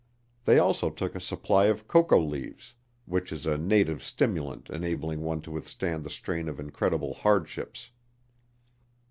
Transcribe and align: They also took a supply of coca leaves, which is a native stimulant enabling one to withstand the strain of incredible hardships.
They 0.45 0.57
also 0.57 0.89
took 0.89 1.13
a 1.13 1.19
supply 1.19 1.65
of 1.65 1.87
coca 1.87 2.15
leaves, 2.17 2.73
which 3.05 3.31
is 3.31 3.45
a 3.45 3.55
native 3.55 4.01
stimulant 4.01 4.67
enabling 4.71 5.21
one 5.21 5.41
to 5.41 5.51
withstand 5.51 6.03
the 6.03 6.09
strain 6.09 6.49
of 6.49 6.59
incredible 6.59 7.13
hardships. 7.13 7.91